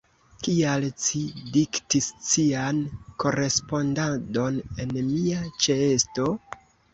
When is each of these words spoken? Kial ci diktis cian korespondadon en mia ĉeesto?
Kial 0.45 0.85
ci 1.07 1.19
diktis 1.57 2.07
cian 2.29 2.79
korespondadon 3.25 4.59
en 4.85 4.97
mia 5.11 5.45
ĉeesto? 5.67 6.27